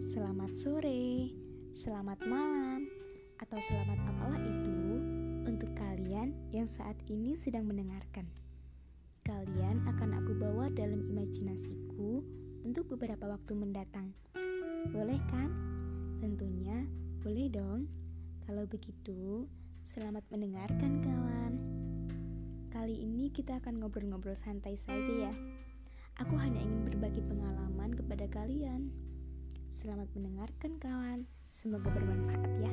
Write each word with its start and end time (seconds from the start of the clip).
Selamat 0.00 0.48
sore, 0.56 1.28
selamat 1.76 2.24
malam, 2.24 2.88
atau 3.36 3.60
selamat 3.60 4.00
apalah 4.00 4.40
itu 4.40 4.80
untuk 5.44 5.76
kalian 5.76 6.32
yang 6.56 6.64
saat 6.64 6.96
ini 7.12 7.36
sedang 7.36 7.68
mendengarkan. 7.68 8.24
Kalian 9.28 9.84
akan 9.84 10.24
aku 10.24 10.32
bawa 10.40 10.72
dalam 10.72 11.04
imajinasiku 11.04 12.24
untuk 12.64 12.88
beberapa 12.96 13.28
waktu 13.28 13.52
mendatang. 13.52 14.16
Boleh 14.88 15.20
kan? 15.28 15.52
Tentunya 16.24 16.88
boleh 17.20 17.52
dong. 17.52 17.92
Kalau 18.48 18.64
begitu, 18.64 19.52
selamat 19.84 20.24
mendengarkan 20.32 21.04
kawan. 21.04 21.52
Kali 22.72 23.04
ini 23.04 23.28
kita 23.28 23.60
akan 23.60 23.84
ngobrol-ngobrol 23.84 24.32
santai 24.32 24.80
saja 24.80 25.28
ya. 25.28 25.34
Aku 26.20 26.36
hanya 26.36 26.60
ingin 26.60 26.84
berbagi 26.84 27.24
pengalaman 27.24 27.96
kepada 27.96 28.28
kalian. 28.28 28.92
Selamat 29.64 30.12
mendengarkan 30.12 30.76
kawan, 30.76 31.24
semoga 31.48 31.88
bermanfaat 31.88 32.52
ya. 32.60 32.72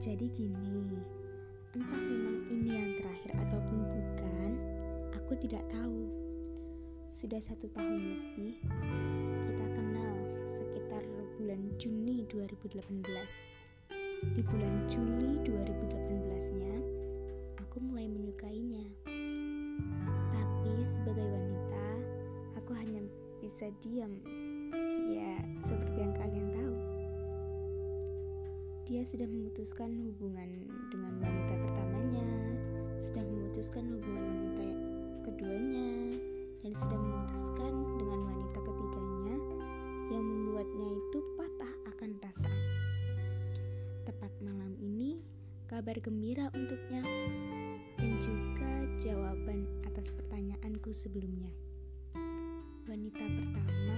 Jadi 0.00 0.32
gini, 0.32 0.96
entah 1.76 2.00
memang 2.00 2.48
ini 2.48 2.72
yang 2.72 2.96
terakhir 2.96 3.36
ataupun 3.36 3.84
bukan, 3.84 4.50
aku 5.12 5.36
tidak 5.44 5.60
tahu. 5.68 6.08
Sudah 7.04 7.36
satu 7.36 7.68
tahun 7.68 8.00
lebih, 8.00 8.64
kita 9.44 9.66
kenal 9.76 10.16
sekitar 10.48 11.04
bulan 11.36 11.68
Juni 11.76 12.24
2018. 12.32 12.80
Di 14.40 14.40
bulan 14.40 14.88
Juli 14.88 15.36
2018-nya, 15.44 16.74
aku 17.60 17.76
mulai 17.84 18.08
menyukainya. 18.08 18.99
Sebagai 20.80 21.28
wanita, 21.28 21.86
aku 22.56 22.72
hanya 22.72 23.04
bisa 23.36 23.68
diam 23.84 24.16
Ya, 25.10 25.36
seperti 25.60 26.00
yang 26.00 26.14
kalian 26.16 26.48
tahu. 26.54 26.76
Dia 28.88 29.02
sudah 29.04 29.28
memutuskan 29.28 29.92
hubungan 30.08 30.70
dengan 30.88 31.20
wanita 31.20 31.54
pertamanya, 31.68 32.24
sudah 32.96 33.20
memutuskan 33.26 33.92
hubungan 33.92 34.24
wanita 34.24 34.68
keduanya, 35.28 36.16
dan 36.64 36.72
sudah 36.72 36.96
memutuskan 36.96 37.72
dengan 38.00 38.20
wanita 38.32 38.58
ketiganya 38.64 39.36
yang 40.14 40.24
membuatnya 40.24 40.88
itu 40.96 41.18
patah 41.36 41.72
akan 41.92 42.10
rasa. 42.24 42.52
Tepat 44.08 44.32
malam 44.40 44.78
ini, 44.80 45.20
kabar 45.68 46.00
gembira 46.00 46.48
untuknya 46.56 47.04
dan 48.00 48.10
juga 48.22 48.49
jawaban 49.00 49.64
atas 49.88 50.12
pertanyaanku 50.12 50.92
sebelumnya. 50.92 51.48
Wanita 52.84 53.24
pertama 53.24 53.96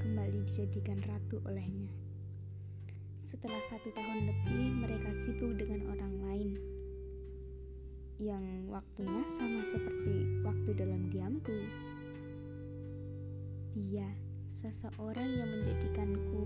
kembali 0.00 0.48
dijadikan 0.48 1.04
ratu 1.04 1.36
olehnya. 1.44 1.92
Setelah 3.20 3.60
satu 3.60 3.92
tahun 3.92 4.32
lebih, 4.32 4.64
mereka 4.80 5.12
sibuk 5.12 5.52
dengan 5.60 5.84
orang 5.92 6.14
lain 6.24 6.50
yang 8.16 8.72
waktunya 8.72 9.20
sama 9.28 9.60
seperti 9.68 10.24
waktu 10.40 10.80
dalam 10.80 11.12
diamku. 11.12 11.68
Dia 13.76 14.08
seseorang 14.48 15.28
yang 15.28 15.48
menjadikanku 15.60 16.44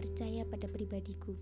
percaya 0.00 0.48
pada 0.48 0.64
pribadiku. 0.64 1.36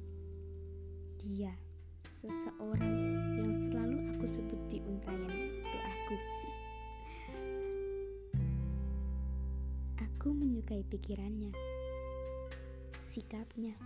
Dia 1.23 1.55
seseorang 2.02 2.97
yang 3.36 3.52
selalu 3.55 4.16
aku 4.16 4.27
sebut 4.28 4.61
di 4.69 4.78
untayan 4.84 5.62
doaku. 5.64 6.16
Aku 10.02 10.29
menyukai 10.34 10.83
pikirannya, 10.84 11.55
sikapnya, 12.98 13.79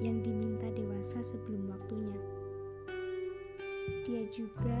yang 0.00 0.20
diminta 0.24 0.66
dewasa 0.72 1.22
sebelum 1.22 1.70
waktunya. 1.70 2.18
Dia 4.06 4.22
juga 4.30 4.78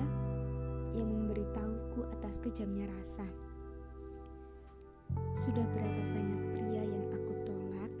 yang 0.94 1.08
memberitahuku 1.12 2.08
atas 2.18 2.40
kejamnya 2.42 2.88
rasa. 2.98 3.26
Sudah 5.36 5.66
berapa 5.70 6.02
banyak 6.14 6.40
pria 6.56 6.82
yang 6.82 7.06
aku 7.14 7.32
tolak 7.44 7.92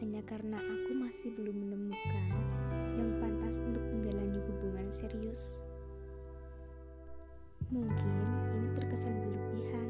hanya 0.00 0.22
karena 0.24 0.58
aku 0.58 0.90
masih 0.96 1.30
belum 1.36 1.56
menemukan 1.66 2.51
pantas 3.52 3.68
untuk 3.68 3.84
menjalani 3.92 4.40
hubungan 4.48 4.88
serius. 4.88 5.60
Mungkin 7.68 8.16
ini 8.56 8.68
terkesan 8.72 9.12
berlebihan 9.12 9.86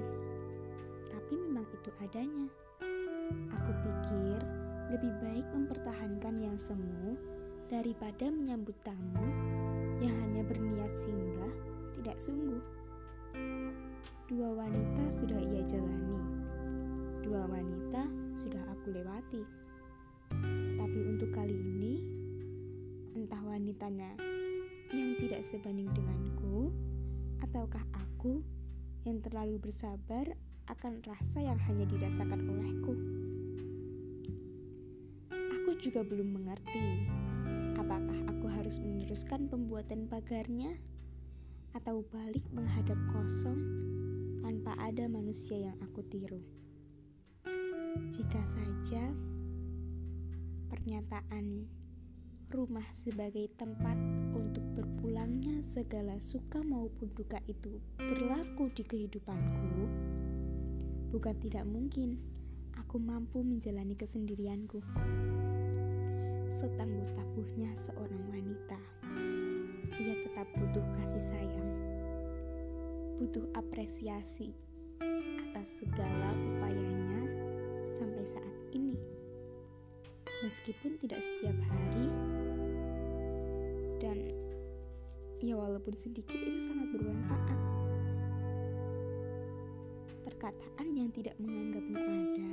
tapi 1.06 1.38
memang 1.38 1.66
itu 1.70 1.90
adanya. 2.02 2.50
Aku 3.54 3.70
pikir 3.86 4.42
lebih 4.90 5.14
baik 5.22 5.46
mempertahankan 5.54 6.42
yang 6.42 6.58
semu 6.58 7.14
daripada 7.70 8.34
menyambut 8.34 8.74
tamu 8.82 9.30
yang 10.02 10.14
hanya 10.26 10.42
berniat 10.42 10.90
singgah 10.98 11.54
tidak 11.94 12.18
sungguh. 12.18 12.62
Dua 14.26 14.58
wanita 14.58 15.06
sudah 15.06 15.38
ia 15.38 15.62
jalani, 15.62 16.18
dua 17.22 17.46
wanita 17.46 18.10
sudah 18.34 18.62
aku 18.74 18.90
lewati. 18.90 19.42
Tapi 20.82 20.98
untuk 21.06 21.30
kali 21.30 21.54
ini, 21.54 22.11
entah 23.12 23.40
wanitanya 23.44 24.16
yang 24.92 25.16
tidak 25.16 25.44
sebanding 25.44 25.88
denganku, 25.92 26.72
ataukah 27.44 27.84
aku 27.96 28.44
yang 29.04 29.18
terlalu 29.20 29.58
bersabar 29.58 30.36
akan 30.70 31.02
rasa 31.02 31.42
yang 31.42 31.58
hanya 31.66 31.84
dirasakan 31.88 32.46
olehku. 32.46 32.94
Aku 35.32 35.70
juga 35.82 36.06
belum 36.06 36.38
mengerti 36.38 37.08
apakah 37.76 38.18
aku 38.30 38.46
harus 38.46 38.78
meneruskan 38.78 39.50
pembuatan 39.50 40.06
pagarnya 40.06 40.78
atau 41.72 42.04
balik 42.08 42.44
menghadap 42.52 42.96
kosong 43.10 43.58
tanpa 44.38 44.76
ada 44.78 45.08
manusia 45.08 45.72
yang 45.72 45.76
aku 45.82 46.04
tiru. 46.06 46.40
Jika 48.12 48.42
saja 48.44 49.12
pernyataan 50.70 51.66
rumah 52.52 52.84
sebagai 52.92 53.48
tempat 53.56 53.96
untuk 54.36 54.62
berpulangnya 54.76 55.64
segala 55.64 56.20
suka 56.20 56.60
maupun 56.60 57.08
duka 57.16 57.40
itu 57.48 57.80
berlaku 57.96 58.68
di 58.76 58.84
kehidupanku, 58.84 59.88
Bukan 61.12 61.36
tidak 61.44 61.68
mungkin 61.68 62.16
aku 62.72 62.96
mampu 62.96 63.44
menjalani 63.44 63.92
kesendirianku. 63.92 64.80
Setangguh-tangguhnya 66.48 67.76
seorang 67.76 68.32
wanita, 68.32 68.80
ia 70.00 70.14
tetap 70.24 70.48
butuh 70.56 70.80
kasih 70.96 71.20
sayang, 71.20 71.68
butuh 73.20 73.44
apresiasi 73.52 74.56
atas 75.52 75.84
segala 75.84 76.32
upayanya 76.32 77.28
sampai 77.84 78.24
saat 78.24 78.56
ini. 78.72 78.96
Meskipun 80.48 80.96
tidak 80.96 81.20
setiap 81.20 81.60
hari, 81.68 82.08
dan 84.02 84.18
ya 85.38 85.54
walaupun 85.54 85.94
sedikit 85.94 86.34
itu 86.42 86.58
sangat 86.58 86.90
bermanfaat 86.90 87.60
perkataan 90.26 90.90
yang 90.90 91.06
tidak 91.14 91.38
menganggapnya 91.38 92.02
ada 92.02 92.52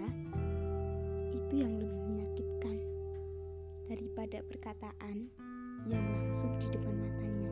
itu 1.34 1.66
yang 1.66 1.74
lebih 1.82 1.98
menyakitkan 2.06 2.78
daripada 3.90 4.46
perkataan 4.46 5.34
yang 5.90 6.06
langsung 6.06 6.54
di 6.62 6.70
depan 6.70 6.94
matanya. 6.94 7.52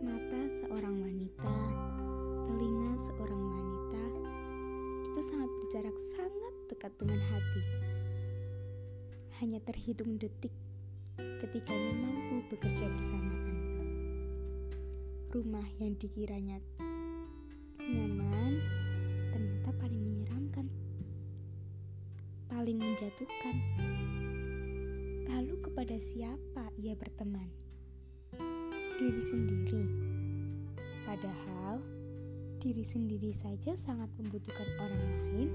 Mata 0.00 0.40
seorang 0.48 1.04
wanita, 1.04 1.56
telinga 2.48 2.96
seorang 2.96 3.42
wanita 3.42 4.04
itu 5.12 5.20
sangat 5.20 5.50
berjarak 5.60 5.96
sangat 6.00 6.54
dekat 6.72 6.92
dengan 6.96 7.20
hati. 7.20 7.62
Hanya 9.42 9.60
terhitung 9.60 10.16
detik 10.16 10.54
ketikanya 11.16 11.92
mampu 11.94 12.42
bekerja 12.50 12.86
bersamaan. 12.90 13.56
Rumah 15.30 15.66
yang 15.82 15.98
dikiranya 15.98 16.62
nyaman, 17.78 18.58
ternyata 19.34 19.70
paling 19.76 20.02
menyeramkan, 20.02 20.66
paling 22.46 22.78
menjatuhkan. 22.78 23.56
Lalu 25.28 25.54
kepada 25.62 25.96
siapa 25.98 26.70
ia 26.78 26.94
berteman? 26.94 27.50
Diri 28.94 29.22
sendiri. 29.22 29.84
Padahal 31.02 31.82
diri 32.62 32.80
sendiri 32.80 33.28
saja 33.34 33.76
sangat 33.76 34.08
membutuhkan 34.16 34.64
orang 34.80 35.04
lain 35.28 35.50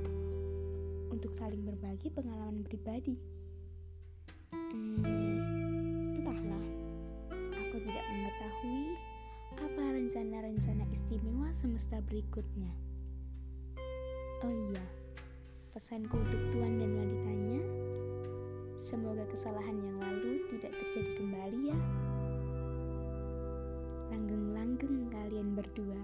untuk 1.09 1.33
saling 1.33 1.65
berbagi 1.65 2.13
pengalaman 2.13 2.61
pribadi. 2.61 3.38
Rencana-rencana 10.09 10.89
istimewa 10.89 11.53
semesta 11.53 12.01
berikutnya? 12.01 12.73
Oh 14.41 14.49
iya, 14.49 14.81
pesanku 15.69 16.17
untuk 16.17 16.49
tuan 16.49 16.81
dan 16.81 16.97
wanitanya, 16.97 17.61
semoga 18.73 19.21
kesalahan 19.29 19.77
yang 19.77 20.01
lalu 20.01 20.49
tidak 20.49 20.73
terjadi 20.81 21.13
kembali 21.13 21.59
ya. 21.69 21.77
Langgeng-langgeng 24.09 25.13
kalian 25.13 25.53
berdua. 25.53 26.01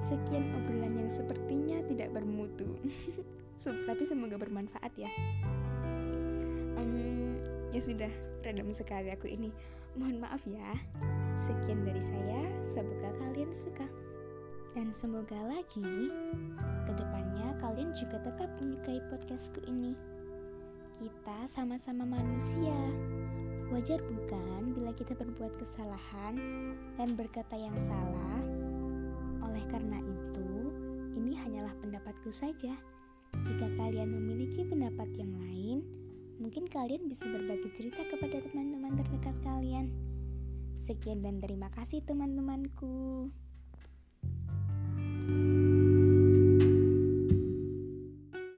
Sekian 0.00 0.48
obrolan 0.56 1.04
yang 1.04 1.12
sepertinya 1.12 1.84
tidak 1.84 2.16
bermutu, 2.16 2.80
tapi 3.92 4.08
semoga 4.08 4.40
bermanfaat 4.40 4.92
ya. 4.96 5.12
Um, 6.80 7.36
ya 7.76 7.80
sudah, 7.84 8.12
redam 8.40 8.72
sekali 8.72 9.12
aku 9.12 9.28
ini. 9.28 9.52
Mohon 10.00 10.24
maaf 10.24 10.48
ya. 10.48 10.72
Sekian 11.34 11.82
dari 11.82 11.98
saya, 11.98 12.46
semoga 12.62 13.10
kalian 13.18 13.50
suka. 13.50 13.82
Dan 14.70 14.94
semoga 14.94 15.34
lagi 15.50 16.10
ke 16.86 16.92
depannya 16.94 17.58
kalian 17.58 17.90
juga 17.90 18.22
tetap 18.22 18.54
menyukai 18.62 19.02
podcastku 19.10 19.58
ini. 19.66 19.98
Kita 20.94 21.50
sama-sama 21.50 22.06
manusia. 22.06 22.74
Wajar 23.74 23.98
bukan 24.06 24.78
bila 24.78 24.94
kita 24.94 25.18
berbuat 25.18 25.58
kesalahan 25.58 26.38
dan 26.94 27.18
berkata 27.18 27.58
yang 27.58 27.74
salah? 27.82 28.38
Oleh 29.42 29.66
karena 29.66 29.98
itu, 30.06 30.70
ini 31.18 31.34
hanyalah 31.34 31.74
pendapatku 31.82 32.30
saja. 32.30 32.78
Jika 33.42 33.74
kalian 33.74 34.06
memiliki 34.06 34.62
pendapat 34.62 35.10
yang 35.18 35.34
lain, 35.42 35.82
mungkin 36.38 36.70
kalian 36.70 37.10
bisa 37.10 37.26
berbagi 37.26 37.74
cerita 37.74 38.06
kepada 38.06 38.38
teman-teman 38.38 38.94
terdekat 39.02 39.34
kalian. 39.42 40.13
Sekian 40.74 41.22
dan 41.22 41.38
terima 41.38 41.70
kasih 41.70 42.02
teman-temanku. 42.02 43.30